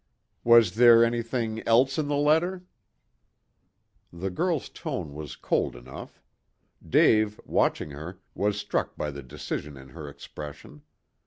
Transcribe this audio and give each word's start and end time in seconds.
"Was 0.43 0.73
there 0.77 1.05
anything 1.05 1.61
else 1.67 1.99
in 1.99 2.07
the 2.07 2.15
letter?" 2.15 2.65
The 4.11 4.31
girl's 4.31 4.67
tone 4.67 5.13
was 5.13 5.35
cold 5.35 5.75
enough. 5.75 6.23
Dave, 6.83 7.39
watching 7.45 7.91
her, 7.91 8.19
was 8.33 8.57
struck 8.59 8.97
by 8.97 9.11
the 9.11 9.21
decision 9.21 9.77
in 9.77 9.89
her 9.89 10.09
expression. 10.09 10.81